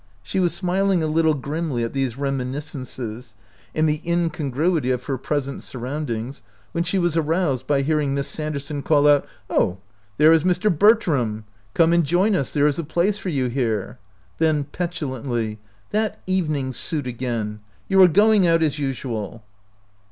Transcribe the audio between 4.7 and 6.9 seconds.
of her pres 57 OUT OF BOHEMIA ent surroundings, when